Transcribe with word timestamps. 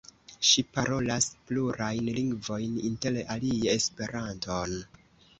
Ŝi 0.51 0.61
parolas 0.75 1.25
plurajn 1.49 2.07
lingvojn 2.19 2.79
inter 2.89 3.19
alie 3.35 3.75
Esperanton. 3.75 4.75